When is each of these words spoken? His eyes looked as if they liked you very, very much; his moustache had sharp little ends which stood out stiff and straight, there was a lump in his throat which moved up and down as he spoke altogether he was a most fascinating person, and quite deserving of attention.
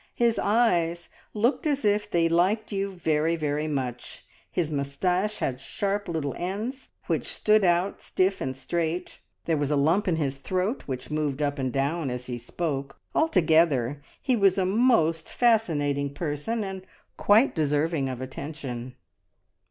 His 0.15 0.39
eyes 0.39 1.09
looked 1.35 1.67
as 1.67 1.85
if 1.85 2.09
they 2.09 2.27
liked 2.27 2.71
you 2.71 2.89
very, 2.89 3.35
very 3.35 3.67
much; 3.67 4.25
his 4.51 4.71
moustache 4.71 5.37
had 5.37 5.61
sharp 5.61 6.07
little 6.07 6.33
ends 6.39 6.89
which 7.05 7.27
stood 7.27 7.63
out 7.63 8.01
stiff 8.01 8.41
and 8.41 8.57
straight, 8.57 9.19
there 9.45 9.57
was 9.57 9.69
a 9.69 9.75
lump 9.75 10.07
in 10.07 10.15
his 10.15 10.37
throat 10.39 10.81
which 10.87 11.11
moved 11.11 11.39
up 11.39 11.59
and 11.59 11.71
down 11.71 12.09
as 12.09 12.25
he 12.25 12.39
spoke 12.39 12.97
altogether 13.13 14.01
he 14.19 14.35
was 14.35 14.57
a 14.57 14.65
most 14.65 15.29
fascinating 15.29 16.11
person, 16.15 16.63
and 16.63 16.81
quite 17.15 17.53
deserving 17.53 18.09
of 18.09 18.21
attention. 18.21 18.95